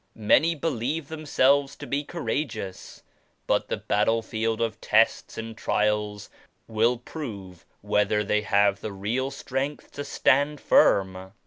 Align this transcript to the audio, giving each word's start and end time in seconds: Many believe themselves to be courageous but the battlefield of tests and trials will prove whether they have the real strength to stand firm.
Many 0.15 0.55
believe 0.55 1.09
themselves 1.09 1.75
to 1.75 1.85
be 1.85 2.03
courageous 2.03 3.03
but 3.45 3.67
the 3.67 3.77
battlefield 3.77 4.59
of 4.59 4.81
tests 4.81 5.37
and 5.37 5.55
trials 5.55 6.27
will 6.67 6.97
prove 6.97 7.67
whether 7.81 8.23
they 8.23 8.41
have 8.41 8.81
the 8.81 8.93
real 8.93 9.29
strength 9.29 9.91
to 9.91 10.03
stand 10.03 10.59
firm. 10.59 11.33